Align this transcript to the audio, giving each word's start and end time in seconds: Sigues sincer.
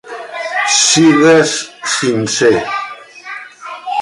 Sigues 0.85 1.51
sincer. 1.93 2.55